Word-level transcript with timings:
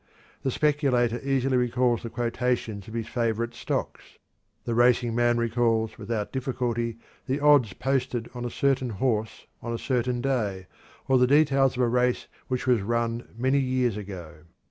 The 0.41 0.49
speculator 0.49 1.19
easily 1.21 1.57
recalls 1.57 2.01
the 2.01 2.09
quotations 2.09 2.87
of 2.87 2.95
his 2.95 3.05
favorite 3.07 3.53
stocks. 3.53 4.17
The 4.65 4.73
racing 4.73 5.13
man 5.13 5.37
recalls 5.37 5.99
without 5.99 6.31
difficulty 6.31 6.97
the 7.27 7.39
"odds" 7.39 7.73
posted 7.73 8.27
on 8.33 8.43
a 8.43 8.49
certain 8.49 8.89
horse 8.89 9.45
on 9.61 9.71
a 9.73 9.77
certain 9.77 10.19
day, 10.19 10.65
or 11.07 11.19
the 11.19 11.27
details 11.27 11.77
of 11.77 11.83
a 11.83 11.87
race 11.87 12.25
which 12.47 12.65
was 12.65 12.81
run 12.81 13.29
many 13.37 13.59
years 13.59 13.95
ago. 13.95 14.45